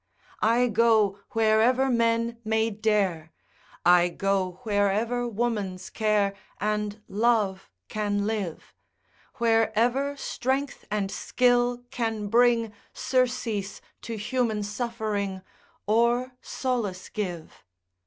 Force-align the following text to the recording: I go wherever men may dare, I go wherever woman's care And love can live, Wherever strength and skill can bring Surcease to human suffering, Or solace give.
I 0.41 0.67
go 0.67 1.19
wherever 1.33 1.87
men 1.91 2.39
may 2.43 2.71
dare, 2.71 3.31
I 3.85 4.09
go 4.09 4.59
wherever 4.63 5.27
woman's 5.27 5.91
care 5.91 6.33
And 6.59 7.03
love 7.07 7.69
can 7.87 8.25
live, 8.25 8.73
Wherever 9.35 10.17
strength 10.17 10.85
and 10.89 11.11
skill 11.11 11.83
can 11.91 12.29
bring 12.29 12.73
Surcease 12.95 13.79
to 14.01 14.17
human 14.17 14.63
suffering, 14.63 15.43
Or 15.85 16.31
solace 16.41 17.07
give. 17.07 17.63